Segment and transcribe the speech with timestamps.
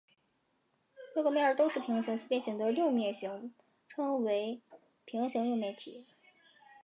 [1.13, 3.29] 六个面都是平行四边形的六面体
[3.87, 4.59] 称为
[5.05, 6.07] 平行六面体。